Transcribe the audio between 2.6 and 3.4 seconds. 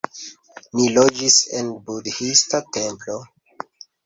templo